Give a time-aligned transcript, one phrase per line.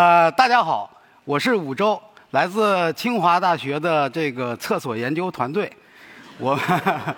[0.00, 0.90] 呃，大家好，
[1.26, 2.00] 我是武周，
[2.30, 5.70] 来自清华大学的这个厕所研究团队。
[6.38, 6.58] 我，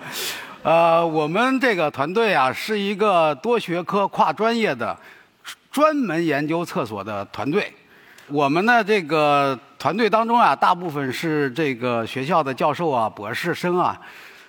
[0.63, 4.93] 呃，我们这个团队啊，是一个多学科、跨专业的
[5.71, 7.73] 专门研究厕所的团队。
[8.27, 13.97] 我们呢这个团队当中啊，大部分是这个学校的教授啊、博士生啊，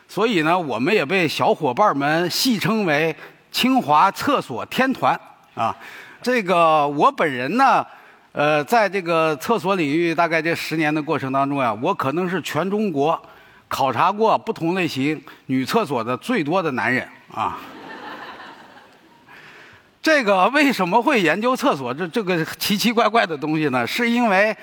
[0.09, 3.15] 所以呢，我们也被小伙伴们戏称为
[3.53, 5.17] “清华厕所天团”
[5.55, 5.73] 啊。
[6.21, 7.87] 这个我本人呢。
[8.35, 13.23] 呃，在这个厕所领域，大概这十年的过程当中呀，我可能是全中国
[13.69, 17.61] 考察过不同类型女厕所的最多的男人啊。
[20.03, 23.87] 这个为什么会研究厕所这这个奇奇怪怪的东西呢？
[23.87, 24.57] 是因为，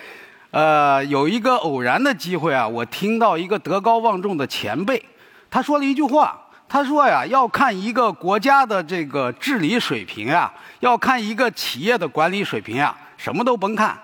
[0.49, 5.01] 呃，有一个偶然的机会啊，我听到一个德高望重的前辈，
[5.49, 12.93] 他说了一句话，他说呀，要看一个国家的这个治理水平呀，要看一个企业的管理水平呀。
[13.21, 13.95] 什么都甭看，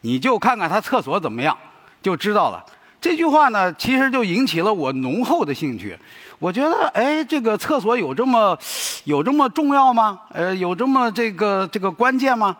[0.00, 1.54] 你就看看他厕所怎么样，
[2.00, 2.64] 就知道了。
[2.98, 5.94] 这句话呢，其实就引起了我浓厚的兴趣。
[6.38, 8.56] 我觉得，哎，这个厕所有这么
[9.04, 10.18] 有这么重要吗？
[10.32, 12.56] 呃，有这么这个这个关键吗？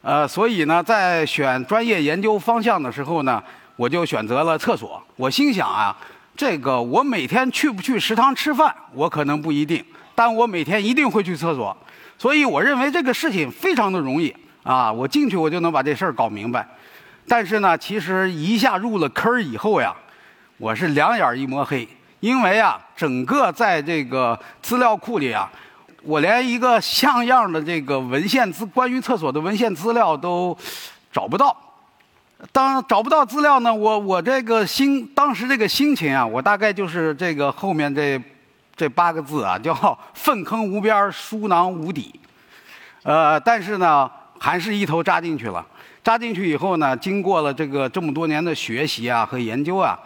[0.00, 3.42] 呃，所以呢，在选专业研究方向的时候呢，
[3.76, 5.02] 我就选择了厕所。
[5.16, 5.94] 我心想啊，
[6.34, 11.76] 这个我每天去不去食堂吃饭，我可能不一定，但我每天一定会去厕所。
[12.16, 14.34] 所以我认为这个事情非常的容易。
[14.62, 16.68] 啊，我进去我就能把这事儿搞明白，
[17.26, 19.94] 但是呢，其实一下入了坑以后呀，
[20.58, 21.88] 我是两眼一抹黑，
[22.20, 25.50] 因为啊，整个在这个资料库里啊，
[26.02, 30.54] 我连一个像样的这个文献资关于厕所的文献资料都
[31.10, 31.56] 找不到。
[32.52, 38.22] 当找不到资料呢，我我这个心当时这个心情啊，我大概就是这个后面这
[38.76, 39.74] 这八个字啊，叫
[40.12, 42.20] 粪坑无边，书囊无底。
[43.04, 44.10] 呃，但是呢。
[44.42, 45.64] 还是一头扎进去了，
[46.02, 49.98] 扎进去以后呢，经过了这个这么多年的学习啊和研究啊，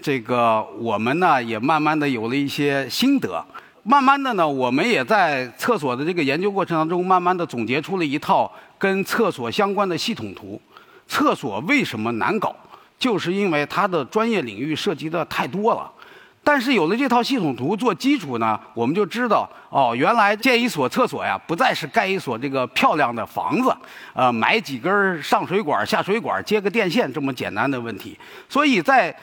[0.00, 3.44] 这个我们呢也慢慢的有了一些心得，
[3.82, 10.60] 慢慢的呢，我们也在厕所的这个研究过程当中，慢慢的总结出了一套跟厕所相关的系统图。
[11.08, 12.54] 厕所为什么难搞？
[12.96, 15.90] 就是因为它的专业领域涉及的太多了。
[16.42, 23.72] 但是有了这套系统图做基础呢，我们就知道哦，原来建一所厕所呀，不再是盖一所这个漂亮的房子，
[24.14, 28.18] 呃，买几根上水管、下水管、接个电线这么简单的问题。
[28.48, 29.14] 所以在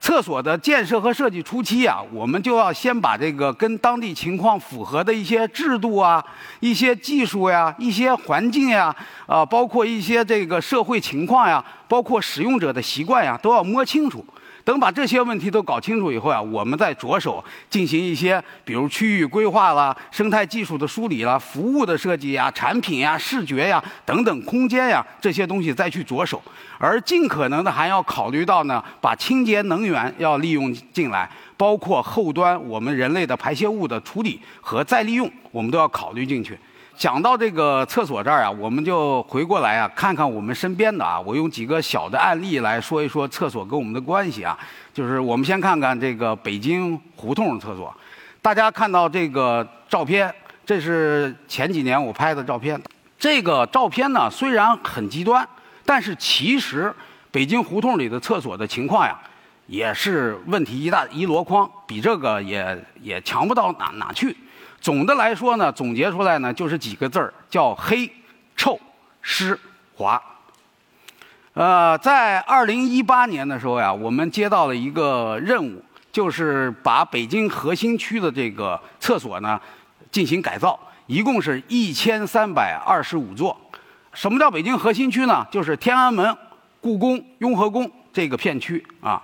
[0.00, 6.22] 厕所的建设和设计初期啊，我们就要先把这个跟当地情况符合的一些制度啊、
[6.60, 8.94] 一些技术呀、一些环境呀，
[9.26, 14.22] 啊，包括一些这个社会情况呀，包括使用者的习惯呀，都要摸清楚。
[14.64, 26.42] 等把这些问题都搞清楚以后啊，我们再着手进行一些，比如区域规划啦、生态技术的梳理啦、服务的设计呀、产品呀、视觉呀等等空间呀这些东西再去着手，
[26.78, 36.58] 而尽可能的还要考虑到呢，把清洁能源要利用进来，包括后端我们人类的排泄物的处理和再利用，我们都要考虑进去。
[36.96, 44.58] 讲到这个厕所这儿啊，我们就回过来啊，看看我们身边的啊，我用几个小的案例来说一说厕所跟我们的关系啊。
[44.92, 47.94] 就是我们先看看这个北京胡同厕所，
[48.40, 50.32] 大家看到这个照片，
[50.64, 52.80] 这是前几年我拍的照片。
[53.18, 55.46] 这个照片呢虽然很极端，
[55.84, 56.94] 但是其实
[57.30, 59.18] 北京胡同里的厕所的情况呀，
[59.66, 64.36] 也是问题一大一箩筐，比这个也也强不到哪哪去。
[64.84, 68.06] 总的来说呢，总结出来呢就是几个字儿，叫黑、
[68.54, 68.78] 臭、
[69.22, 69.58] 湿、
[69.96, 70.22] 滑。
[71.54, 79.58] 呃，在二零一八年的时候呀，我们接到了一个任务，就是把北京核心区的这个厕所呢
[80.12, 83.58] 进行改造，一共是一千三百二十五座。
[84.12, 85.46] 什么叫北京核心区呢？
[85.50, 86.36] 就是天安门、
[86.82, 89.22] 故宫、雍和宫这个片区啊。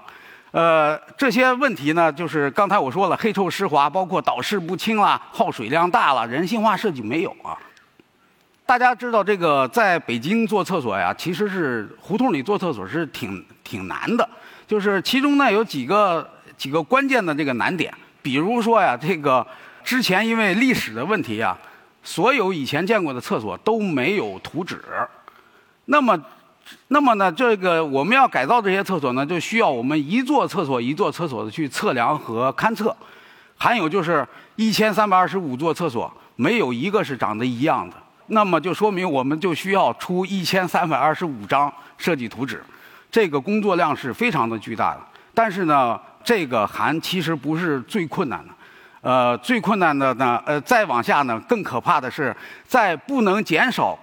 [0.53, 7.57] 呃，这些问题呢，就是刚才我说了，黑臭湿滑，包括导视不清啦，耗水量大了，人性化设计没有啊。
[8.67, 14.29] 大家知道这个在北京做厕所呀，其实是胡同里做厕所是挺挺难的，
[14.67, 19.47] 就是其中呢有几个几个关键的这个难点，比如说呀，这个
[19.85, 21.57] 之前因为历史的问题呀，
[22.03, 24.83] 所有以前见过的厕所都没有图纸，
[25.85, 26.21] 那么。
[26.89, 32.95] 那么呢，这个我们要改造这些厕所呢，就需要我们一座厕所一座厕所的去测量和勘测，
[33.57, 34.27] 还有就是
[34.57, 37.97] 一千三百二十五座厕所没有一个是长得一样的，
[38.29, 42.63] 那么就说明我们就需要出一千三百二十五张设计图纸，
[43.11, 45.01] 这个工作量是非常的巨大的。
[45.33, 48.53] 但是呢，这个还其实不是最困难的，
[49.01, 52.35] 呃，最困难的呢，呃，再往下呢，更可怕的是
[52.67, 53.99] 在不能减少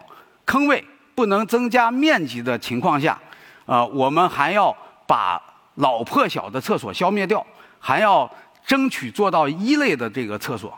[0.45, 0.83] 坑位。
[1.17, 3.17] 不能增加面积的情况下，
[3.65, 4.71] 呃，我们还要
[5.07, 5.41] 把
[5.77, 7.43] 老破小的厕所消灭掉，
[7.79, 8.29] 还要
[8.63, 10.71] 争取做到一类的这个厕所。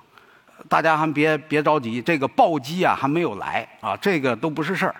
[0.69, 4.95] 大家还别别着急，这个暴击啊还没有来啊，这个都不是事儿。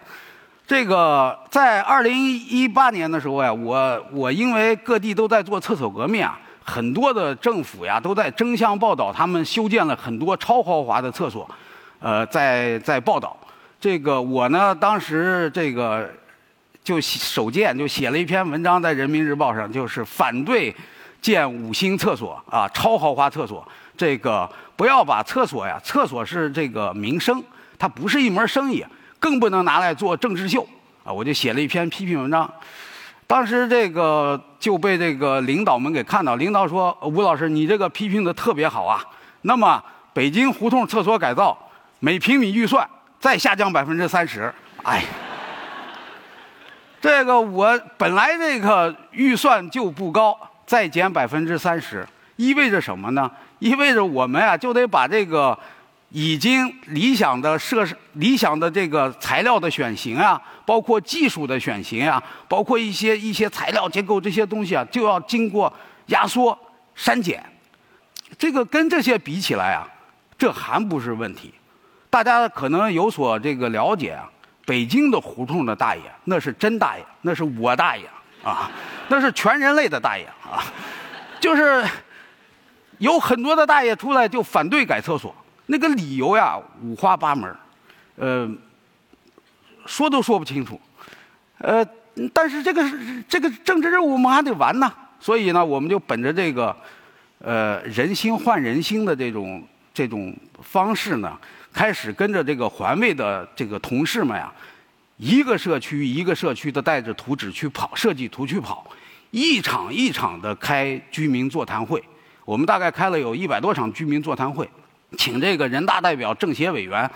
[0.68, 11.50] 这个在二零一八年的时候呀，我我因为各地都在做厕所革命啊，很多的政府呀都在争相报道他们修建了很多超豪华的厕所，
[12.02, 13.34] 呃，在在报道。
[13.80, 16.10] 这个我呢当时这个
[16.84, 20.76] 就手贱就写了一篇文章在人民日报上，就是反对
[21.22, 23.66] 建五星厕所啊，超豪华厕所。
[23.96, 27.44] 这个不要把厕所呀，厕所是这个民生，
[27.78, 28.84] 它不是一门生意，
[29.20, 30.66] 更不能拿来做政治秀
[31.04, 31.12] 啊！
[31.12, 32.50] 我就写了一篇批评文章，
[33.28, 39.04] 当时这个就被这个领导们给看到，领导说：“吴老师，你这个批评的特别好啊！
[39.42, 39.84] 那么
[40.14, 41.58] 北京胡同厕所改造
[42.00, 42.90] 每平米预算
[43.20, 45.04] 再下降百分之三十。”哎，
[47.02, 52.08] 这个我本来这个预算就不高，再减百分之三十，
[52.38, 53.30] 意味着什么呢？
[53.60, 55.58] 意味着我们啊，就得把这个
[56.12, 65.72] 已经理想的设施、理想的这个材料的选型啊，包括技术的选型啊，包括一些一些材料结构这些东西啊，就要经过
[66.06, 66.58] 压缩、
[66.96, 67.44] 删减。
[68.38, 69.86] 这个跟这些比起来啊，
[70.38, 71.54] 这还不是问题。
[72.10, 74.30] 大家可能有所这个了解啊，
[74.66, 78.06] 北京的胡同的大爷那是真大爷，那是我大爷
[78.44, 78.72] 啊，
[79.08, 80.64] 那是全人类的大爷啊，
[81.40, 81.86] 就是。
[83.00, 85.34] 有很多的大爷出来就反对改厕所，
[85.68, 87.56] 那个理由呀五花八门，
[88.18, 88.46] 呃，
[89.86, 90.78] 说都说不清楚，
[91.60, 91.82] 呃，
[92.34, 92.84] 但是这个
[93.26, 96.76] 这个政治任务我们还得完呢，所以呢，我们就本着这个，
[97.38, 99.64] 呃，人心换人心的这种
[99.94, 101.40] 这种方式呢，
[101.74, 104.52] 开始跟着这个环卫的这个同事们呀，
[105.18, 108.86] 一个社区一个社区的带着图纸去跑，设计图去跑，
[109.32, 112.04] 一场一场的开居民座谈会。
[112.46, 114.68] 我们大概开了有一百多场居民座谈会，
[115.18, 117.10] 请这个人大代表、政协委员、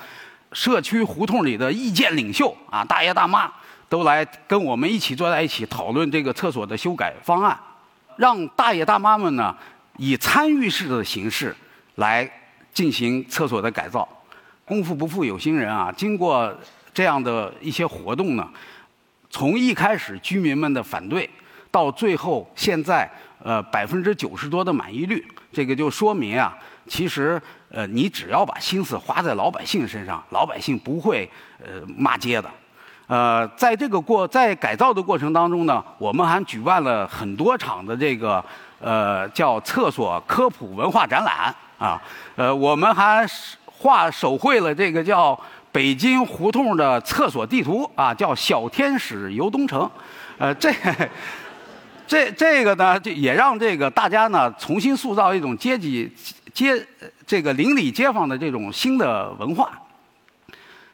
[0.51, 3.51] 社区胡同里的意见领袖啊，大爷大妈
[3.89, 7.59] 都来跟我们一起坐在一起讨论这个厕所的修改方案，
[8.17, 9.55] 让大爷大妈们呢
[9.97, 11.55] 以参与式的形式
[11.95, 12.29] 来
[12.71, 14.07] 进行厕所的改造。
[14.65, 16.53] 功夫不负有心人啊，经过
[16.93, 18.49] 这样的一些活动呢，
[19.29, 21.29] 从一开始居民们的反对，
[21.71, 23.09] 到最后现在。
[23.45, 25.21] 呃，百分之九十多的满意率，
[25.51, 26.57] 这个就说明啊，
[26.87, 31.29] 其实呃，你只要把心思花在老百姓身上，老百姓不会
[31.59, 32.49] 呃骂街的。
[33.07, 38.41] 呃，在这个过在改造的过程当中呢，我们还举办了很多场的这个
[38.79, 42.01] 呃叫厕所科普文化展览啊，
[42.37, 43.27] 呃，我们还
[43.83, 45.37] 画手绘了这个叫
[45.73, 49.89] 北京胡同的厕所地图啊，叫小天使游东城，
[50.37, 50.73] 呃， 这。
[52.05, 56.11] 这这个呢，就也让这个大家呢重新塑造一种阶级
[56.53, 56.85] 街
[57.25, 59.71] 这个邻里街坊的这种新的文化。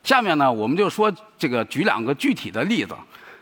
[0.04, 2.96] 下面呢，我们就说这个举两个具体的例子。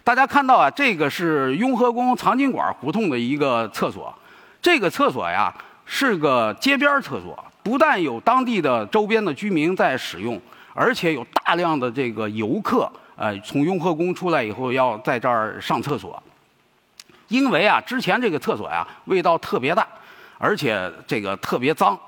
[0.03, 4.13] 大家看到啊，这个是雍和宫藏经馆胡同的一个厕所。
[4.61, 5.53] 这个厕所呀
[5.85, 10.39] 是个街边厕所，不但有当地的周边的居民在使用，
[10.73, 16.23] 而且有大量的这个游客，呃，从雍和宫出来以后要在这儿上厕所。
[17.27, 19.85] 因为啊，之前这个厕所呀味道特别大，
[20.37, 21.99] 而且这个特别脏，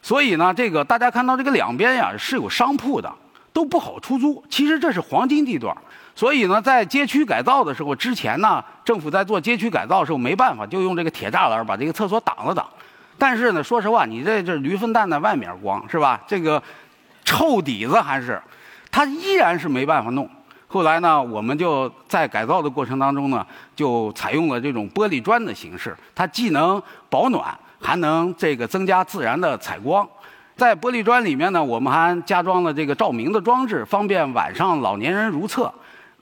[0.00, 3.12] 所以呢，这个大家看到这个两边呀是有商铺的，
[3.52, 4.40] 都不好出租。
[4.48, 5.76] 其实这是黄金地段，
[6.14, 12.64] 所以呢，在街区改造的时候，之前呢，政府在做街区改造的时候没办法，就用这个铁栅栏把这个厕所挡了挡。
[13.20, 16.18] 但是呢，说实话，你这这驴粪蛋在外面光是吧？
[16.26, 16.60] 这个
[17.22, 18.40] 臭底子还是，
[18.90, 20.26] 它依然是没办法弄。
[20.66, 23.46] 后来呢，我们就在改造的过程当中呢，
[23.76, 30.08] 就采用了这种玻璃砖的形式，它既能保暖，还能这个增加自然的采光。
[30.56, 35.70] 在玻璃砖里面呢，我们还加装了这个照明的装置，方便晚上老年人如厕。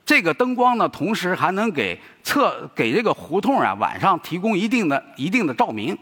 [0.05, 5.97] 这个灯光呢，同时还能给厕给这个胡同啊晚上提供一定的一定的照明。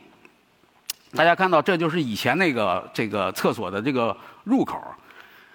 [1.15, 4.81] 大家看到，这就是以前那个这个厕所的这个入口。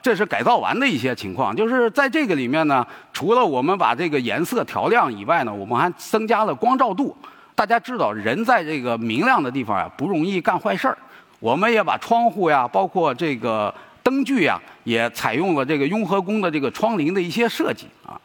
[0.00, 7.16] 这是改造完的一些情况，就是在这个里面呢，除了我们把这个颜色调亮以外呢，我们还增加了光照度。
[7.54, 10.99] 大家知道，人在这个明亮的地方呀，不容易干坏事儿。
[11.38, 18.21] 我们也把窗户呀，包括这个灯具呀，也采用了这个雍和宫的这个窗棂的一些设计啊。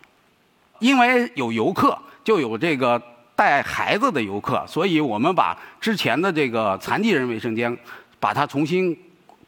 [0.79, 2.99] 因为有游客，就有这个
[3.37, 7.77] 带孩子的游客，所以我们把之前的这个残疾人卫生间，
[8.19, 8.97] 把它重新。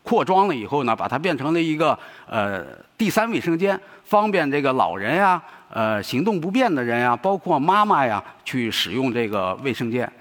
[0.01, 2.65] 扩装了以后呢，把它变成了一个呃
[2.97, 10.11] 第三卫生间，方便这个老人呀、呃行动不便的人呀，包括妈妈呀去使用这个卫生间。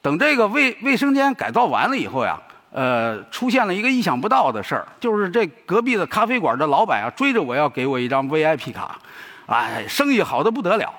[0.00, 2.40] 等这个卫卫生间改造完了以后呀，
[2.72, 8.98] 呃，出现了一个意想不到的事儿，就是这隔壁的咖啡馆的老板啊，追着我要给我一张 VIP 卡，
[9.46, 10.90] 哎，生意好的不得了。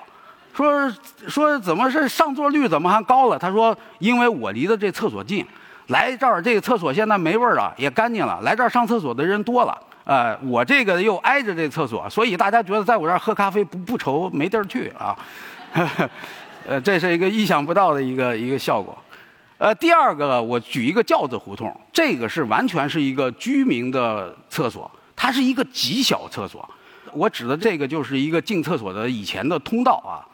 [0.54, 0.92] 说
[1.26, 3.38] 说怎么是上座率怎么还高了？
[3.38, 5.46] 他说因为我离的这厕所近，
[5.88, 9.76] 来这儿这个厕所现在没味儿了，也干净了，来这儿上厕所的人多了。
[10.04, 15.16] 呃，我这个又挨着这厕所，所以大家觉得在我这儿喝咖啡不不愁没地儿去啊。
[16.66, 18.96] 呃，这是一个意想不到的一个一个效果。
[19.58, 26.68] 呃，第二个，我举一个轿子胡同，这个是完全是一个居民的厕所，它是一个极小厕所。
[27.12, 30.26] 我指的这个就是一个进厕所的以前的通道啊。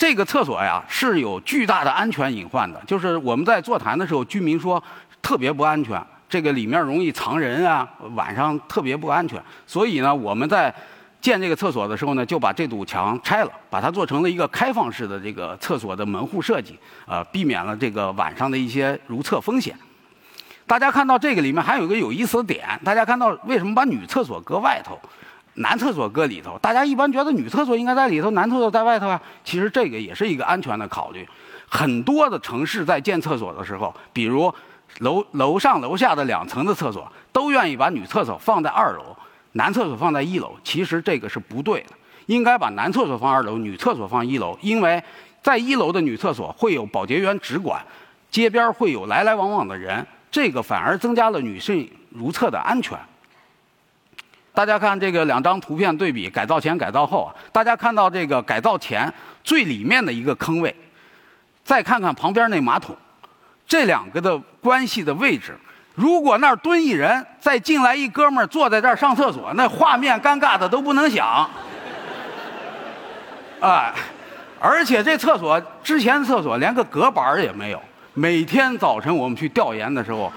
[0.00, 4.82] 这个厕所呀是有巨大的安全隐患的，就是我们在座谈的时候，居民说
[5.20, 9.38] 特别不安全，这个里面容易藏人啊，晚上特别不安全。
[9.66, 10.74] 所以呢，我们在
[11.20, 19.76] 建这个厕所的时候呢，就把这堵墙拆了，把它做成了一个开放式的这个厕所的门户设计，呃，避免了这个晚上的一些如厕风险。
[20.66, 24.98] 大家看到这个里面还有一个有意思的点，大家看到为什么把女厕所搁外头，
[25.54, 26.58] 男厕所搁里头？
[26.58, 29.20] 大家一般觉得女厕所应该在里头，男厕所在外头啊。
[29.44, 31.28] 其实这个也是一个安全的考虑。
[31.68, 34.52] 很多的城市在建厕所的时候，比如
[34.98, 39.16] 楼楼上楼下的两层的厕所，都愿意把女厕所放在二楼。
[39.52, 41.88] 男厕所放在一楼，其实这个是不对的，
[42.26, 45.02] 应该把男厕所放二楼，女厕所放一楼，因为
[45.42, 47.84] 在一楼的女厕所会有保洁员只管，
[48.30, 52.96] 街边会有来来往往的人，这个反而增加了女性如厕的安全。
[54.52, 59.12] 大家看这个两张图片对比，改造前、改造后啊，大家看到这个改造前
[59.44, 60.74] 最里面的一个坑位，
[61.64, 62.96] 再看看旁边那马桶，
[63.66, 65.56] 这两个的关系的位置。
[65.94, 71.48] 如果那儿蹲一人，再进来一哥们儿坐在这儿上厕所，那画面尴尬的都不能想。
[73.60, 73.92] 哎，
[74.58, 77.82] 而且这厕所之前厕所连个隔板也没有。
[78.14, 80.32] 每天早晨我们去调研的时候，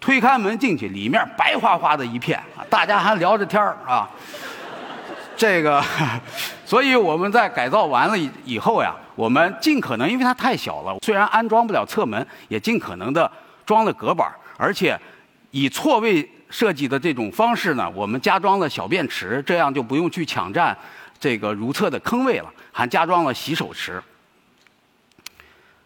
[0.00, 4.08] 推开门进去，里面白花花的一片，大家还聊着天儿啊。
[5.36, 5.82] 这个，
[6.64, 13.30] 所以我们在改造完了以后呀，我们尽可能，因为它太小了，虽然安装不了侧门，也尽可能的
[13.66, 14.30] 装了隔板。
[14.56, 14.98] 而且，
[15.50, 20.74] 以错位设计的这种方式呢，我们加装了小便池，这样就不用去抢占
[21.20, 24.02] 这个如厕的坑位了，还加装了洗手池。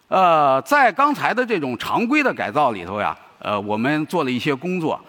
[0.06, 5.00] 呃，在刚才的这种常规的改造里头呀，呃，我们做了一些工作，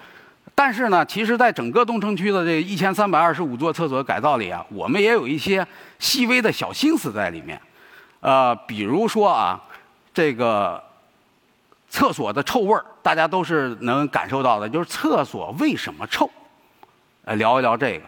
[0.56, 5.66] 但是呢，其实在整个东城区的这一千三百二十五座厕所改造里啊，我们也有一些
[6.00, 7.62] 细微的小心思在里面。
[8.22, 9.62] 呃，比如说啊，
[10.14, 10.84] 这个。
[11.94, 14.70] 厕所的臭味儿，大家都是能感受到的。
[14.70, 16.32] 就是厕所为什么臭？
[17.26, 18.06] 来聊一聊这个。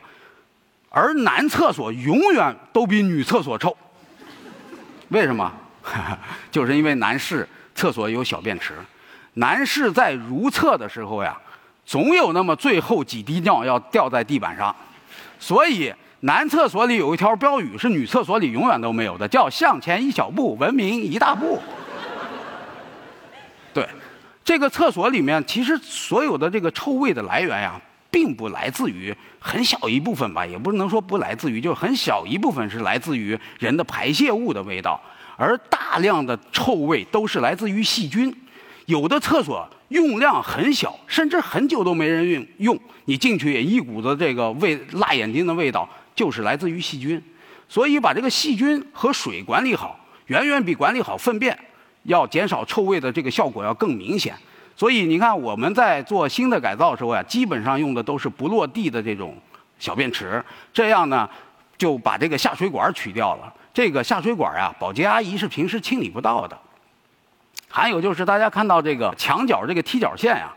[0.88, 3.76] 而男厕所永远都比女厕所臭，
[5.10, 5.52] 为什么？
[6.50, 8.74] 就是因为男士厕所有小便池，
[9.36, 11.36] 男士在如厕的时候呀，
[11.86, 14.76] 总有那么最后几滴尿要掉在地板上，
[15.40, 21.60] 所以男厕所里有一条标语是女厕所里永远都没有的，叫“向前一小步，文明一大步”。
[23.74, 23.88] 对，
[24.44, 35.02] 这个厕所里面其实所有的这个臭味的来源呀，并不来自于很小一部分吧，也不能说不来自于，就是很小一部分是来自于人的排泄物的味道，
[35.36, 38.34] 而大量的臭味都是来自于细菌。
[38.86, 47.22] 有的厕所用量很小，甚至很久都没人用，用你进去也一股子这个味辣眼睛的味道，就是来自于细菌。
[47.70, 51.58] 所以把这个细菌和水管理好，远远比管理好粪便。
[52.04, 54.36] 要减少臭味的这个效果要更明显，
[54.76, 59.38] 所以你看我们在做新的改造的时候呀，基本上用的都是不落地的这种
[59.80, 61.30] 小便池，这样呢
[61.78, 63.54] 就把这个下水管取掉了。
[63.74, 66.60] 这个下水管啊，保洁阿姨是平时清理不到的。
[67.76, 70.54] 还有就是大家看到这个墙角这个踢脚线呀，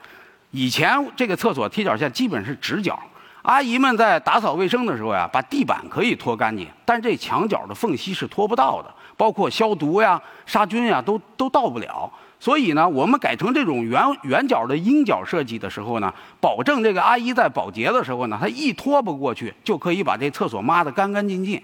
[0.51, 3.01] 以前这个厕所踢脚线基本是直角，
[3.41, 8.95] 阿姨们在打扫卫生的时候呀，把地板可以拖干净，但这墙角的缝隙是拖不到的。
[9.17, 12.13] 包括消毒呀、杀菌呀，都都到不了。
[12.39, 21.63] 所以呢，我们改成这种圆圆角的鹰角设计的时候呢，保证这个阿姨在保洁的时候呢，她一拖不过去，就可以把这厕所抹得干干净净。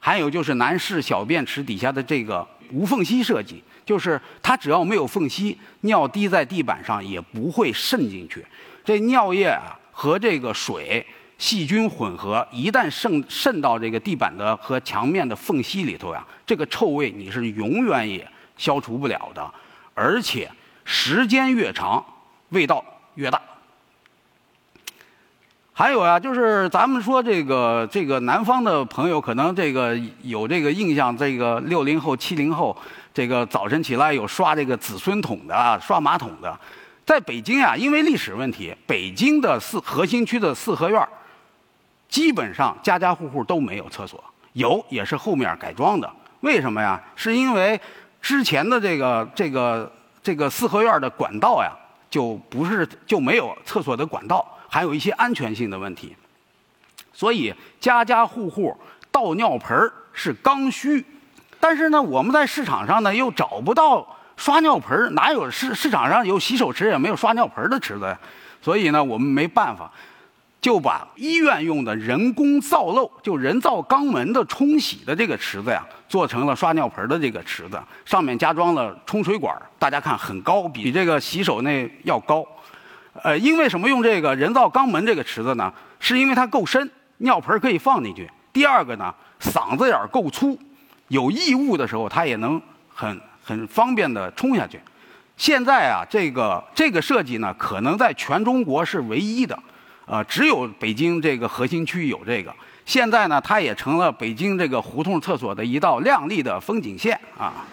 [0.00, 8.46] 还有就是男士小便池底下的这个无缝隙设计，就是它只要没有缝隙，尿滴在地板上也不会渗进去。
[8.84, 11.04] 这尿液啊和这个水。
[11.40, 19.50] 细菌混合一旦渗渗到这个地板的和墙面的缝隙里头呀，这个臭味你是永远也消除不了的，
[19.94, 20.50] 而且
[20.84, 22.04] 时间越长，
[22.50, 23.40] 味道越大。
[25.72, 32.76] 还有啊，就是咱们说这个这个南方的朋友，可能这个有这个印象，这个六零后、七零后，
[33.12, 36.58] 这个早晨起来有刷这个子孙桶的、刷马桶的。
[37.04, 41.08] 在北京啊，因为历史问题，北京的四核心区的四合院
[42.08, 46.08] 基本上家家户户都没有厕所，有也是后面改装的。
[46.40, 47.02] 为什么呀？
[47.16, 47.80] 是因为
[48.22, 51.72] 之前的这个这个这个四合院的管道呀，
[52.08, 54.46] 就不是就没有厕所的管道。
[54.68, 56.14] 还有一些安全性的问题，
[57.12, 58.76] 所以家家户户
[59.10, 59.76] 倒尿盆
[60.12, 61.04] 是刚需。
[61.60, 68.18] 但是呢，我们在市场上呢又找不到刷尿盆哪有市市场上有洗手池也没有刷尿盆的池子呀？
[68.62, 69.90] 所以呢，我们没办法，
[70.60, 82.44] 就把医院用的人工造漏，就人造肛门的冲洗的这个池子呀，做成了刷尿盆的这个池子，上面加装了冲水管，大家看很高，比这个洗手那要高。
[83.22, 85.72] 呃，因为什么用这个人造肛门这个池子呢？
[85.98, 88.30] 是因为它够深，尿盆可以放进去。
[88.52, 90.58] 第二个呢，嗓子眼够粗，
[91.10, 94.80] 有异物的时候它也能很很方便的冲下去。
[95.36, 99.58] 现在啊，这个这个设计呢，可能在全中国是唯一的，
[100.06, 102.54] 呃，只有北京这个核心区有这个。
[102.86, 107.66] 现在呢，它也成了北京这个胡同厕所的一道亮丽的风景线啊。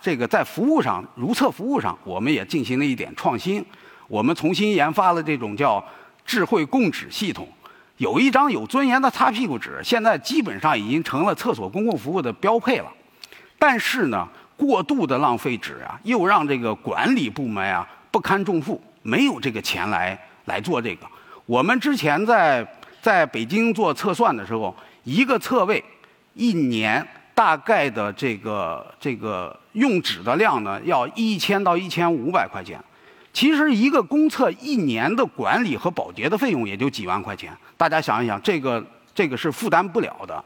[0.00, 3.64] 这个在服务上，如厕服务上，我们也进行了一点创新。
[4.08, 5.84] 我们重新研发了这种叫
[6.24, 7.48] 智慧供纸系统。
[7.96, 12.92] 有一张有尊严的擦屁股纸，现在基本上已经成了厕所公共服务的标配了。
[13.58, 21.06] 但是呢，过度的浪费纸啊，又让这个管理部门啊不堪重负，没有这个钱来来做这个。
[21.46, 22.66] 我们之前在
[23.00, 24.74] 在北京做测算的时候，
[25.04, 25.82] 一个厕位
[26.34, 27.06] 一年。
[27.36, 32.78] 大概的这个这个用纸的量呢，要一千到一千五百块钱。
[33.32, 38.84] 其实一个公厕一年的管理和保洁的费用也就几万块钱，大家想一想，这个
[39.14, 40.44] 这个是负担不了的。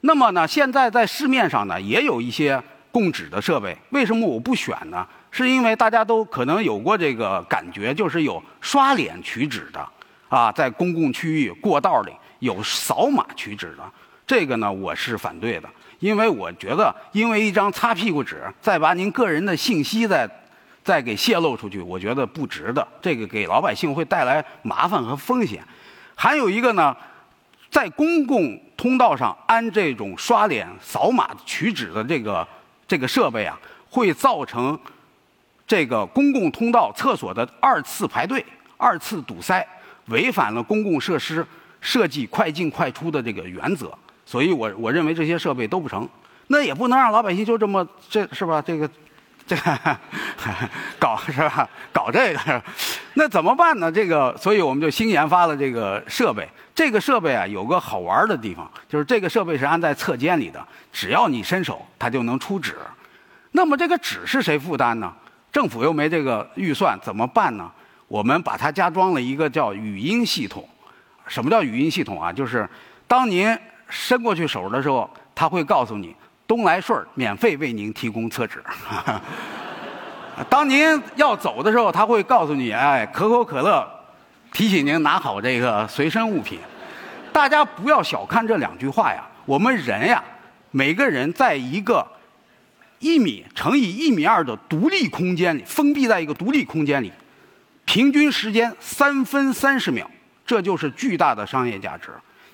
[0.00, 5.06] 那么呢，现在在市面上呢也有一些供纸的设备，为什么我不选呢？
[5.30, 9.88] 是因为大家都可能有过这个感觉，就是有刷脸取纸的
[10.28, 13.82] 啊，在公共区域过道里有扫码取纸的。
[14.26, 15.68] 这个呢，我是反对的，
[16.00, 20.28] 因为我觉得，因为一张擦屁股纸，再把您个人的信息再
[20.84, 22.86] 再给泄露出去，我觉得不值得。
[23.00, 25.62] 这个给老百姓会带来麻烦和风险。
[26.14, 26.96] 还有一个呢，
[27.70, 32.46] 在公共通道上安这种刷脸、扫码取纸的这个
[32.86, 34.78] 这个设备啊，会造成
[35.66, 38.44] 这个公共通道厕所的二次排队、
[38.76, 39.66] 二次堵塞，
[40.06, 41.46] 违反了公共设施
[41.80, 43.92] 设计快进快出的这个原则。
[44.24, 46.08] 所以，我我认为这些设备都不成，
[46.46, 48.62] 那也不能让老百姓就这么这是吧？
[48.62, 48.88] 这个，
[49.46, 49.98] 这个
[50.98, 51.68] 搞是吧？
[51.92, 52.62] 搞这个，
[53.14, 53.90] 那怎么办呢？
[53.90, 56.48] 这个，所以我们就新研发了这个设备。
[56.74, 62.76] 这个设备啊，有个好玩的地方，就是这个设备是安在侧间里的，只要你伸手，它就能出纸。
[63.50, 65.12] 那么这个纸是谁负担呢？
[65.52, 67.70] 政府又没这个预算，怎么办呢？
[68.08, 70.66] 我们把它加装了一个叫语音系统。
[71.26, 72.32] 什么叫语音系统啊？
[72.32, 72.68] 就是
[73.06, 73.54] 当您
[73.88, 76.16] 伸过去手的时候，它会告诉你
[76.52, 78.62] 东来顺免费为您提供厕纸。
[80.50, 83.88] 当您要走的时候，他会告诉你，哎，可口可乐
[84.52, 86.58] 提醒您拿好这个随身物品。
[87.32, 90.22] 大家不要小看这两句话呀，我们人呀，
[90.72, 92.06] 每个人在一个
[92.98, 97.10] 一米乘以一米二的独立空间里，封闭在一个独立空间里，
[97.86, 100.06] 平均时间三分三十秒，
[100.44, 102.10] 这就是巨大的商业价值。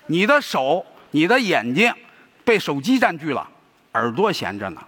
[0.06, 0.86] 你的手。
[1.10, 1.90] 你的眼睛
[2.44, 3.48] 被手机占据了，
[3.98, 4.80] 耳朵闲着呢。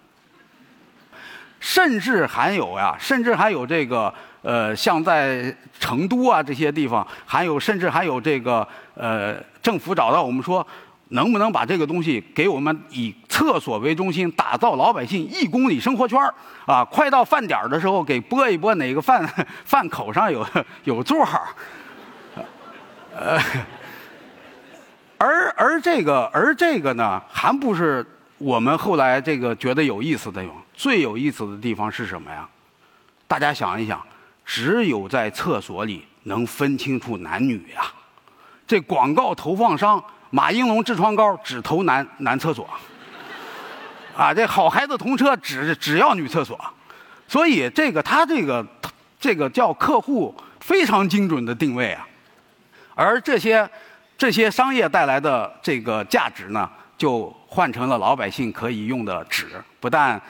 [1.58, 10.66] 甚至还有呀，甚至还有这个呃，像在成都啊这些地方，还有甚至还有这个呃，政府找到我们说，
[11.08, 16.18] 能不能把这个东西给我们以厕所为中心，打造老百姓一公里生活圈
[16.64, 19.22] 啊，快到饭点的时候给拨一拨哪个饭
[19.66, 20.46] 饭口上有
[20.84, 21.42] 有座儿，
[23.14, 23.38] 呃。
[25.18, 28.02] 而而这个而这个呢，还不是
[28.40, 30.50] 我们后来这个觉得有意思的哟。
[30.72, 32.48] 最有意思的地方是什么呀？
[33.28, 34.02] 大家想一想，
[34.46, 37.92] 只有在厕所里能分清楚男女呀。
[38.66, 42.66] 这广告投放商马应龙痔疮膏只投男男厕所，
[44.16, 46.58] 啊，这好孩子童车只只要女厕所，
[47.28, 48.66] 所以这个他这个
[49.20, 52.08] 这个叫客户非常精准的定位啊，
[52.94, 53.68] 而这些。
[54.20, 59.48] 这些商业带来的这个价值呢，就换成了老百姓可以用的纸。
[59.80, 60.20] 不但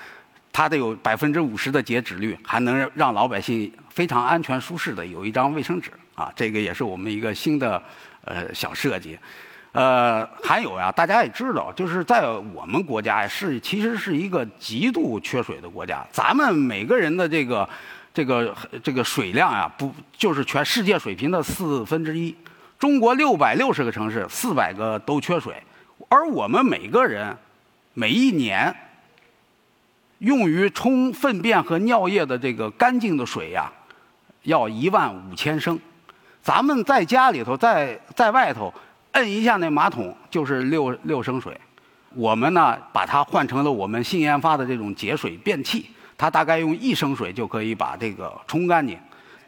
[0.51, 5.91] 它得有百分之五十的洁纸率，还能让老百姓非常安全舒适的有一张卫生纸。
[6.15, 7.83] 啊，这个也是我们一个新的
[8.25, 9.19] 呃小设计。
[9.73, 16.05] 呃，还有呀，大家也知道，就是在我们国家是其实是一个极度缺水的国家。
[16.11, 17.69] 咱们每个人的这个
[18.13, 22.35] 这个这个水量呀，不就是全世界水平的四分之一？
[22.79, 25.55] 中国六百六十个城市，四百个都缺水，
[26.11, 27.35] 而我们每个人
[27.95, 28.75] 每一年
[30.19, 33.73] 用于冲粪便和尿液的这个干净的水呀，
[34.43, 35.79] 要一万五千升。
[36.43, 38.71] 咱们在家里头，在在外头。
[39.13, 41.61] 摁一下那马桶就是六六升水，
[42.15, 48.97] 我们呢把它换成了我们新研发的这种节水便器，它大概用一升水就可以把这个冲干净。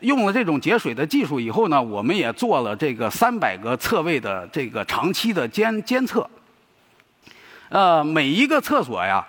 [0.00, 6.28] 用了这种节水的技术以后呢，我们也做了这个三百个厕位的这个长期的监监测。
[7.72, 9.26] 呃，每一个厕所呀，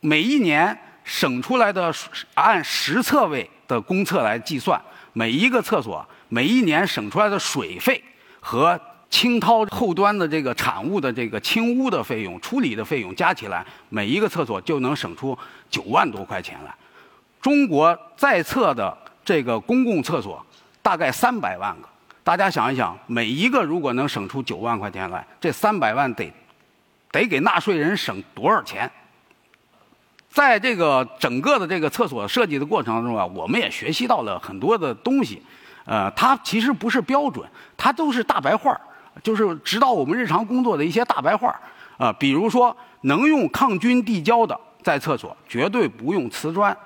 [0.00, 1.94] 每一年省出来的
[2.34, 4.80] 按十厕位的公厕来计算，
[5.12, 8.02] 每一个厕所每一年省出来的水费
[8.40, 15.38] 和清掏后端的这个产物的这个清污的费用、处理的费用加起来，每一个厕所就能省出
[15.70, 16.74] 九万多块钱来。
[17.40, 20.44] 中国在册的这个公共厕所
[20.82, 21.88] 大概三百万个，
[22.24, 26.28] 大家想一想，每一个如果能省出九万块钱来，这三百万得
[27.10, 28.90] 得给纳税人省多少钱？
[30.30, 35.42] 在这个整个的这个厕所设计的过程当中啊，我们也学习到了很多的东西。
[35.84, 38.78] 呃，它其实不是标准，它都是大白话
[39.22, 41.58] 就是指导我们日常工作的一些大白话
[41.96, 46.76] 啊，比如说能用抗菌地胶的在厕所，绝对不用瓷砖。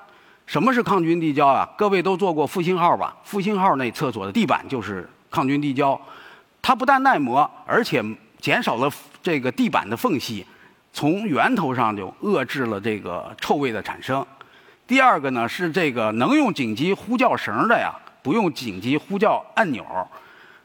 [0.47, 1.69] 什么是抗菌地胶啊？
[1.77, 3.17] 各位都做过复兴号吧？
[3.25, 6.01] 复兴号那厕所的地板就是抗菌地胶，
[6.63, 8.03] 它不但耐磨，而且
[8.41, 8.89] 减少了
[9.23, 10.45] 这个地板的缝隙，
[10.93, 14.25] 从源头上就遏制了这个臭味的产生。
[14.87, 19.87] 第二个呢是这个能用紧急呼叫绳的呀，不用紧急呼叫按钮。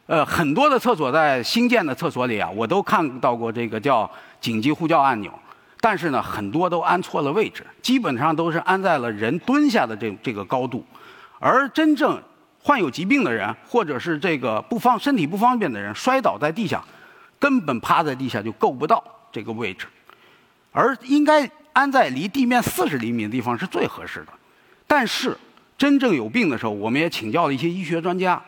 [0.07, 5.31] 呃，很多的厕所在新建的厕所里啊，我都看到过这个叫紧急呼叫按钮，
[5.81, 10.85] 但是呢，很多都安错了位置，基本上都是安在了人蹲下的这这个高度，
[11.39, 12.21] 而真正
[12.63, 16.81] 患有疾病的人或者是这个不方身体不方便的人摔倒在地下，
[17.39, 19.87] 根本趴在地下就够不到这个位置，
[20.71, 24.33] 而应该安在离地面四十厘米的地方是最合适的。
[24.85, 25.37] 但是
[25.77, 28.41] 真正有病的时候，我们也请教了一些医学专家。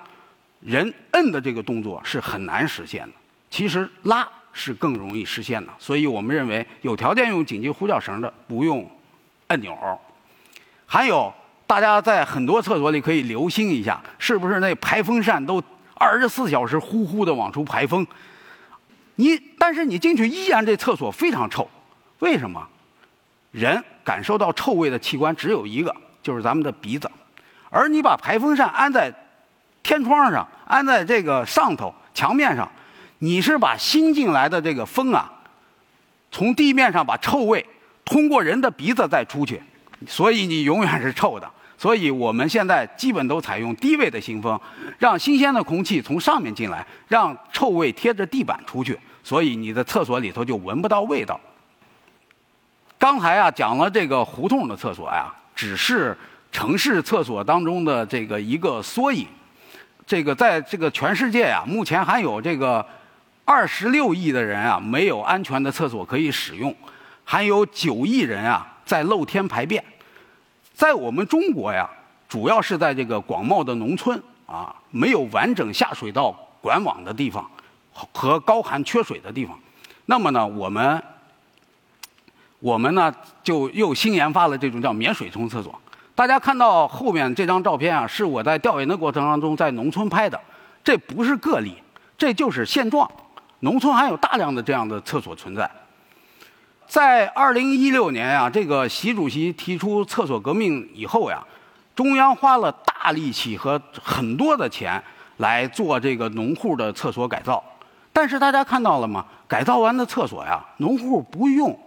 [0.62, 3.13] 人摁的这个动作是很难实现的，
[3.49, 5.71] 其实拉是更容易实现的。
[5.80, 8.86] 所以我们认为，有条件用紧急呼叫绳的，不用
[9.47, 9.78] 按钮。
[10.86, 11.34] 还有，
[11.65, 18.06] 大家在很多厕所里可以留心一下，是不是那排风扇都二十四小时呼呼的往出排风？
[19.19, 21.69] 你但是你进去依然这厕所非常臭，
[22.19, 22.65] 为什么？
[23.51, 27.12] 人感受到臭味的器官只有一个，就是咱们的鼻子，
[27.69, 29.13] 而你把排风扇安在。
[29.82, 32.69] 天窗上安在这个上头墙面上，
[33.17, 35.32] 你是把新进来的这个风啊，
[36.32, 37.65] 从地面上把臭味
[38.05, 39.62] 通过人的鼻子再出去，
[40.05, 41.49] 所以你永远是臭的。
[41.80, 44.60] 所以我们现在基本都采用低位的新风，
[44.98, 51.39] 让新鲜的空气从上面进来，让臭味贴着地板出去，所以你的厕所里头就闻不到味道。
[52.98, 56.18] 刚才啊讲了这个胡同的厕所呀，只是
[56.52, 59.26] 城市厕所当中的这个一个缩影。
[60.06, 62.86] 这个在这个全世界呀，目前还有这个
[63.46, 66.76] 二十六亿的人啊没有安全的厕所可以使用，
[67.24, 69.82] 还有九亿人啊在露天排便。
[70.80, 71.89] 在我们中国呀，
[72.30, 77.46] 主要是在这个广袤的农村啊，没有完整下水道管网的地方
[77.92, 79.60] 和高寒缺水的地方。
[80.06, 81.04] 那么呢，我们
[82.60, 83.13] 我们呢
[83.44, 85.78] 就又新研发了这种叫免水冲厕所。
[86.15, 90.39] 大家看到后面这张照片啊，是我在调研的过程当中在农村拍的，
[90.82, 91.76] 这不是个例，
[92.18, 93.06] 这就是现状。
[93.60, 95.70] 农村还有大量的这样的厕所存在。
[96.89, 101.45] 在二零一六年啊，这个习主席提出厕所革命以后呀，
[101.95, 105.02] 中央花了大力气和很多的钱
[105.38, 107.63] 来做这个农户的厕所改造。
[108.12, 109.23] 但是大家看到了吗？
[109.47, 111.80] 改造完的厕所呀，农户不用。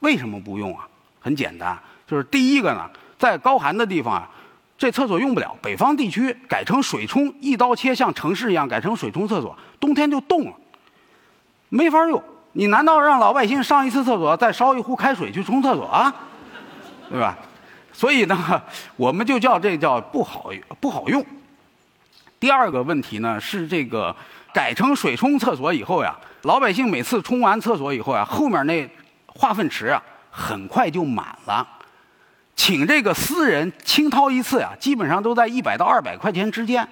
[0.00, 0.86] 为什么不用啊？
[1.18, 2.90] 很简单，就是第一个呢。
[3.18, 4.28] 在高寒的地方啊，
[4.76, 5.56] 这厕所用不了。
[5.62, 10.52] 北方地区改成水冲，一刀切，像城市一样改成水冲厕所，冬天就冻了，
[11.70, 12.22] 没法用。
[12.52, 16.12] 你难道让老百姓上一次厕所再烧一壶开水去冲厕所啊？
[17.10, 17.36] 对吧？
[17.92, 18.62] 所以呢，
[18.96, 21.24] 我们就叫这叫不好不好用。
[22.38, 24.14] 第二个问题呢是这个
[24.52, 28.88] 改成水冲厕所以后呀，老百姓每次冲完厕所以后呀，后面那
[29.26, 31.66] 化粪池啊很快就满了。
[32.54, 36.86] 请这个私人清掏一次呀，基本上都在一百到二百块钱之间。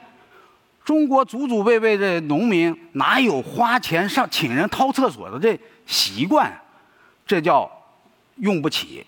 [0.86, 6.56] 中国祖祖辈辈的农民哪有花钱上请人掏厕所的这习惯？
[7.26, 7.68] 这叫
[8.36, 9.04] 用不起。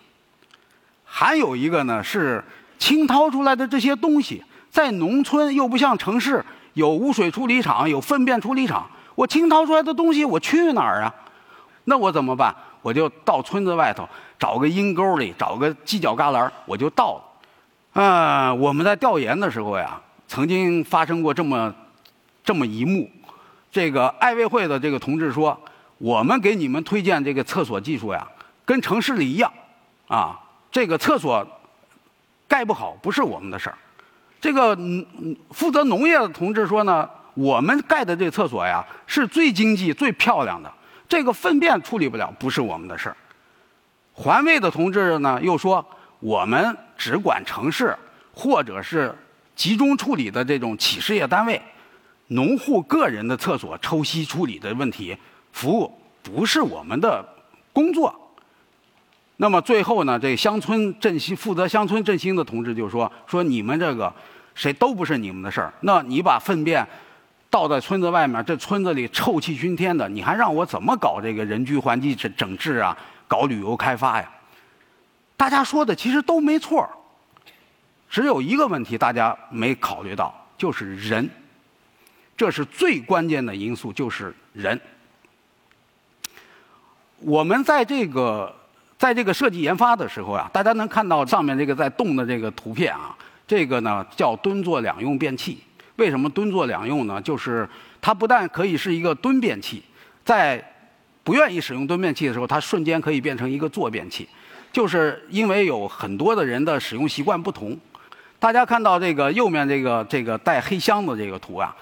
[1.05, 2.43] 还有一个呢，是
[2.81, 11.14] 清掏出来的这些东西，在农村又不像城市有污水处理厂、有粪便处理厂，我清掏出来的东西我去哪儿啊？
[11.85, 12.53] 那我怎么办？
[12.83, 17.23] 我就到村子外头找个阴沟里，找个犄角旮旯，我就倒。
[17.93, 21.75] 啊，我们在调研的时候呀，曾经发生过这么
[22.45, 23.11] 这么一幕。
[23.73, 25.59] 这个爱卫会的这个同志说
[25.99, 28.25] ：“我们给你们推荐这个厕所技术呀，
[28.64, 29.53] 跟城市里一样，
[30.07, 30.38] 啊。”
[30.71, 31.45] 这个厕所
[32.47, 33.79] 盖不好不是我们的事儿，
[34.38, 34.77] 这个
[35.51, 40.71] 负责农业的同志说呢，我们盖的这厕所呀是最经济、最漂亮的，
[41.09, 43.17] 这个粪便处理不了不是我们的事儿。
[44.12, 45.85] 环卫的同志呢又说，
[46.21, 47.97] 我们只管城市
[48.35, 49.17] 或者是
[49.59, 51.61] 集中处理的这种企事业单位，
[52.29, 55.18] 农户个人的厕所抽吸处理的问题
[55.53, 55.92] 服务
[56.23, 57.29] 不是我们的
[57.73, 58.14] 工作。
[59.38, 64.14] 那么最后呢，这乡村振兴负责乡村振兴的同志就说：“说你们这个
[64.55, 65.75] 谁都不是你们的事儿。
[65.81, 66.87] 那你把粪便
[67.51, 72.97] 倒在村子外面，这村子里臭气熏天的，你还让我怎么搞这个人居环境整整治啊？
[73.27, 74.31] 搞旅游开发呀？”
[75.37, 76.88] 大家说的其实都没错，
[78.09, 81.29] 只有一个问题大家没考虑到，就是人，
[82.37, 84.81] 这是最关键的因素，就是人。
[87.18, 88.55] 我们在这个。
[88.99, 93.16] 在这个设计研发的时候啊，大家能看到上面这个在动的这个图片啊，
[93.47, 95.59] 这个呢叫蹲坐两用便器。
[95.94, 97.23] 为什么蹲坐两用呢？
[97.23, 97.68] 就是
[98.01, 99.85] 它不但可以是一个蹲便器，
[100.25, 100.61] 在
[101.23, 104.29] 不愿意使用蹲便器的时候，它瞬间可以变成一个坐便器。
[104.73, 107.79] 就是因为有很多的人的使用习惯不同。
[108.40, 111.74] 大家看到这个右面这个这个带黑箱子这个图啊，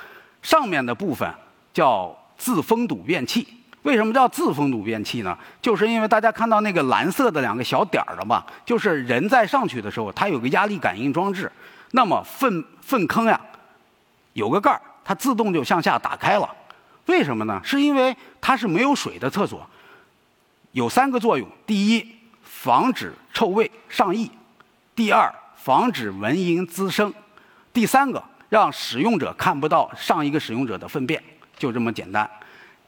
[0.42, 1.32] 上面的部分
[1.72, 3.46] 叫自封堵便器。
[3.82, 5.38] 为什么叫自封堵便器呢？
[5.62, 8.44] 就是因为大家看到那个蓝色的两个小点儿了吧？
[8.64, 11.50] 就是人在上去的时候，它有个压力感应装置，
[11.92, 13.40] 那么粪粪坑呀，
[14.32, 16.50] 有个盖儿，它自动就向下打开了。
[17.04, 17.60] 为什么呢？
[17.62, 19.64] 是因为它是没有水的厕所，
[20.72, 22.04] 有三个作用：第一，
[22.42, 24.28] 防止臭味上溢；
[24.96, 25.32] 第二，
[25.66, 27.10] 防止蚊蝇滋生；
[27.72, 31.20] 第三个，让使用者看不到上一个使用者的粪便，
[31.58, 32.30] 就这么简单。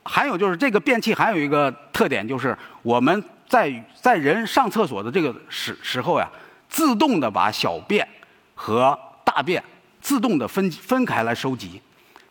[0.05, 6.31] 还有就是这个便器还有一个特点，就是我们在在人上厕所的这个时时候呀，
[6.69, 8.07] 自动的把小便
[8.55, 9.61] 和大便
[10.01, 11.83] 自动的分分开来收集。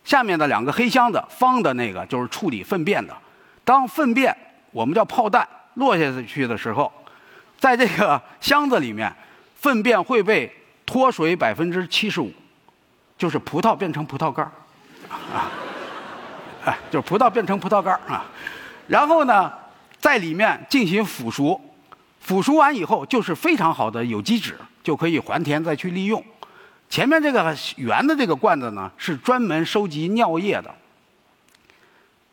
[0.02, 3.14] 下面的两个黑箱子方的那个就是处理粪便的。
[3.66, 4.34] 当粪便
[4.70, 6.90] 我们叫炮弹落下去的时候，
[7.58, 9.14] 在这个箱子里面，
[9.58, 10.50] 粪便会被
[10.86, 12.32] 脱水百分之七十五，
[13.18, 14.50] 就是葡萄变成葡萄干儿
[15.36, 15.52] 啊。
[16.90, 18.26] 就是葡萄变成葡萄干啊，
[18.86, 19.50] 然后呢，
[19.98, 21.58] 在里面进行腐熟，
[22.20, 26.22] 腐熟完以后就是非常好的有机质，就可以还田再去利用。
[26.90, 30.74] 前面这个圆的这个罐子呢，是专门收集尿液的。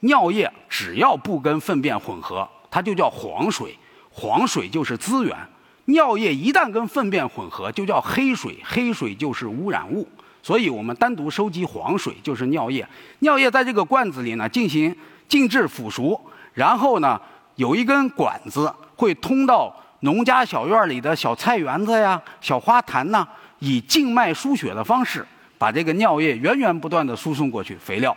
[0.01, 3.77] 尿液只要不跟粪便混合，它就叫黄水，
[4.11, 5.37] 黄水就是资源。
[5.85, 10.07] 尿液一旦跟粪便混合，就叫黑水，黑水就是污染物。
[10.41, 12.87] 所以我们单独收集黄水，就是尿液。
[13.19, 14.95] 尿液在这个罐子里呢进行
[15.27, 16.19] 静置腐熟，
[16.53, 17.19] 然后呢
[17.55, 23.27] 有一根管子会通到农家小院里的小菜园子呀、小花坛呐，
[23.59, 25.25] 以静脉输血的方式
[25.57, 27.75] 把这个尿液源源不断的输送过去。
[27.77, 28.15] 肥料，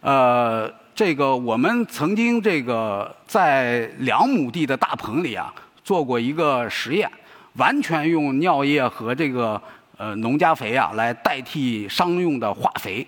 [0.00, 5.54] 呃，这个我们曾经这个在两亩地的大棚里啊
[5.90, 7.10] 做过一个实验，
[7.54, 9.60] 完全用尿液和这个。
[9.98, 13.06] 呃，农家肥啊，来代替商用的化肥，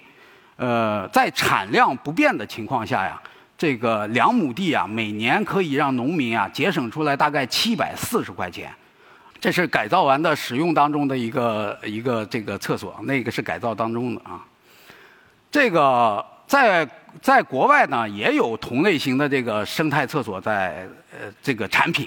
[0.57, 3.19] 呃，在产量不变的情况下呀，
[3.57, 8.71] 这个两亩地啊，每年可以让农民啊节省出来大概七百四十块钱。
[9.41, 14.45] 这是改造完的使用当中的一个一个这个厕所，那个是改造当中的啊。
[15.51, 16.87] 这个在
[17.23, 22.07] 在国外呢，也有同类型的这个生态厕所在呃这个产品，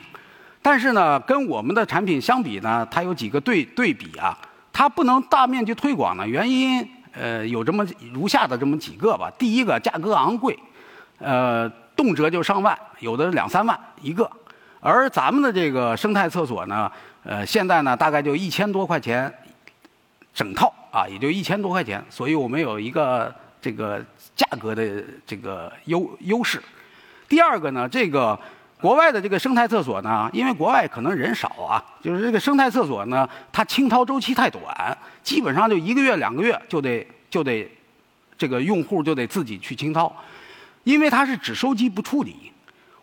[0.66, 4.36] 但是呢，跟我们的产品相比呢，它有几个对对比啊。
[4.74, 9.32] 它不能大面积推广呢，原因呃有这么如下的这么几个吧。
[9.38, 10.58] 第一个，价格昂贵，
[11.20, 14.28] 呃，动辄就上万，有的两三万一个。
[14.80, 16.92] 而咱们的这个生态厕所呢，
[17.24, 19.32] 呃，现在呢大概就一千多块钱
[20.34, 24.04] 整套啊，也就一千多块钱，所以我们有一个这个
[24.36, 26.60] 价格的这个优优势。
[27.30, 28.36] 第二个呢，这个。
[28.86, 37.68] 国外的这个生态厕所呢，因为国外可能人少啊，就是这个生态厕所呢，它清掏周期太短，基本上就一个月两个月就得就得
[38.38, 40.16] 这个用户就得自己去清掏，
[40.84, 42.52] 因为它是只收集不处理。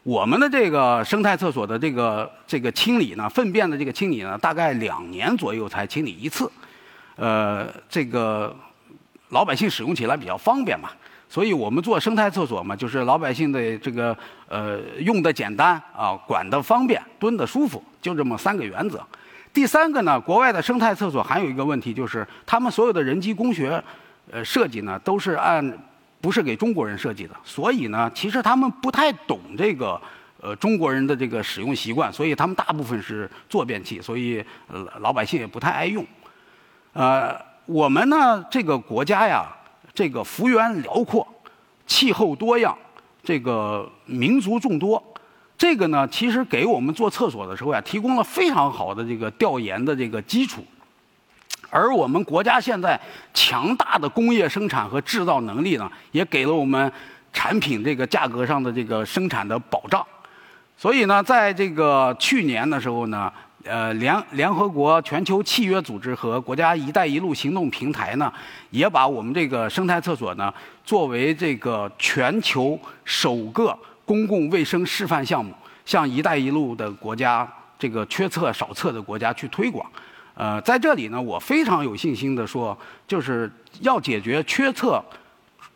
[0.05, 6.49] 我们的这个生态厕所的这个这个清理呢，粪便的这个清理呢，大概两年左右才清理一次，
[7.16, 8.57] 呃，这个
[9.31, 10.90] 老百姓使用起来比较方便嘛。
[11.33, 14.14] 所以我们做生态厕所嘛，就是老百姓的这个
[14.49, 19.03] 呃用的简单啊，管的方便，蹲的舒服，就这么三个原则。
[19.51, 23.83] 第三个呢，国外的生态厕所还有一个问题，就是他们所有的人机工学
[24.31, 25.66] 呃设计呢，都是按
[26.21, 29.99] 不是给中国人设计的，所以呢，其实他们不太懂这个
[30.38, 34.45] 呃中国人的这个使用习惯，所以他们大部分是坐便器，所以
[35.01, 36.05] 老百姓也不太爱用。
[36.92, 39.47] 呃，我们呢这个国家呀。
[39.95, 41.27] 这个幅员辽阔，
[41.87, 42.77] 气候多样，
[43.23, 45.03] 这个民族众多，
[45.59, 50.65] 这个呢，其实给我们做厕所的时候呀，提供了非常好的这个调研的这个基础。
[51.71, 52.99] 而我们国家现在
[53.35, 56.91] 强大的工业生产和制造能力呢，也给了我们
[57.33, 60.05] 产品这个价格上的这个生产的保障。
[60.77, 63.33] 所以呢，在这个去年的时候呢。
[63.64, 68.33] 呃，联联合国全球契约组织和国家“一带一路”行动平台呢，
[68.70, 70.53] 也把我们这个生态厕所呢，
[70.85, 77.48] 作为这个全球首个公共卫生示范项目，向“一带一路”的国家、
[77.79, 79.88] 这个缺厕少厕的国家去推广。
[80.35, 83.48] 呃，在这里呢，我非常有信心的说，就是
[83.81, 85.01] 要解决缺厕，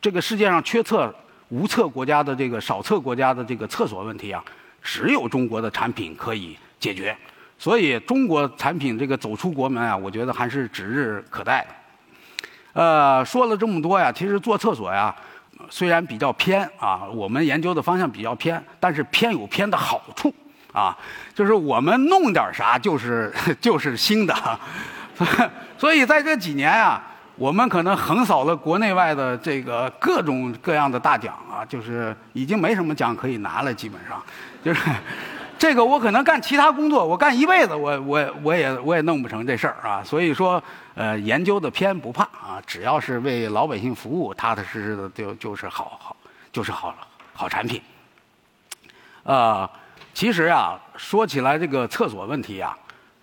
[0.01, 1.15] 这个世界上缺厕
[1.51, 4.43] 无厕国家的这个少厕国家的这个厕所问题啊，
[4.83, 7.17] 只有中国的产品可以解决。
[7.59, 11.69] 所以，中国产品这个走出国门啊，我觉得还是指日可待的。
[12.75, 15.15] 呃，说了这么多呀，其实做厕所呀，
[15.71, 20.33] 虽然比较偏啊，我们研究的方向比较偏，但是偏有偏的好处
[20.71, 20.95] 啊，
[21.35, 24.35] 就是我们弄点啥就是 就是新的。
[25.79, 27.03] 所以在这几年啊，
[27.37, 34.23] 我们可能横扫了国内外的这个各种各样的大奖啊，就是已经没什么奖可以拿了，基本上
[34.63, 34.91] 就是。
[35.59, 40.03] 这个我可能干其他工作，我干一辈子，我我我也我也弄不成这事儿啊。
[40.05, 40.63] 所以说，
[40.95, 46.17] 呃，研究的偏不怕啊，只要是为老百姓服务，踏踏实实的就就是好好
[46.53, 46.95] 就是好
[47.33, 47.81] 好产品。
[49.23, 49.69] 呃，
[50.13, 52.77] 其实啊，说起来这个厕所问题啊，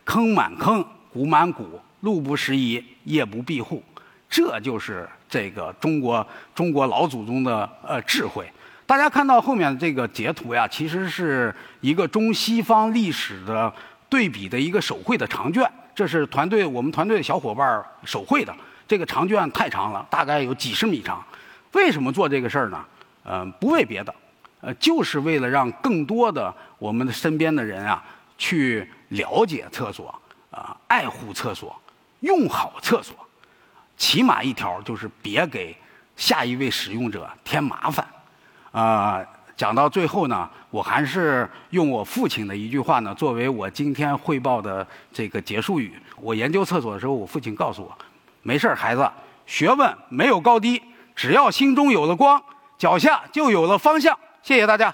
[0.03, 3.83] 坑满坑，谷满谷，路不拾遗，夜不闭户，
[4.27, 8.51] 这就是这个中国中国老祖宗的呃智慧。
[8.85, 13.73] 大家看到后面这个截图呀，其实是一个中西方历史的
[14.09, 15.69] 对比的一个手绘的长卷。
[15.95, 18.53] 这是团队我们团队的小伙伴手绘的。
[18.87, 21.23] 这个长卷太长了，大概有几十米长。
[21.71, 22.85] 为什么做这个事儿呢？
[23.23, 24.13] 呃，不为别的，
[24.59, 28.03] 呃，就是为了让更多的我们的身边的人啊，
[28.37, 30.13] 去了解厕所，
[30.51, 31.79] 啊，爱护厕所，
[32.19, 33.15] 用好厕所。
[33.95, 35.75] 起码一条就是别给
[36.17, 38.05] 下一位使用者添麻烦。
[38.73, 39.23] 啊，
[39.55, 45.93] 讲到最后呢，我还是用我父亲的一句话呢，作为我今天汇报的这个结束语。
[46.19, 47.95] 我研究厕所的时候，我父亲告诉我
[48.41, 49.07] ：“没事孩子，
[49.45, 50.81] 学问没有高低，
[51.15, 52.41] 只要心中有了光，
[52.79, 54.93] 脚下就有了方向。”谢谢大家。